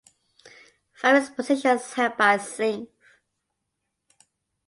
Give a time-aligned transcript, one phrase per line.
[0.99, 2.87] Various positions held by Singh.